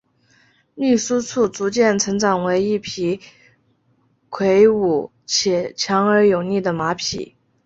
[0.73, 3.19] 秘书处逐渐成长为一匹
[4.31, 7.35] 魁伟且强而有力的马匹。